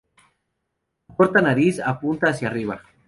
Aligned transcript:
Su 1.05 1.15
corta 1.15 1.43
nariz 1.43 1.79
apunta 1.79 2.29
hacia 2.29 2.47
arriba. 2.47 2.81